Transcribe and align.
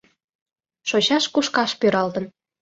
Шочаш-кушкаш 0.89 1.71
пӱралтын- 1.79 2.25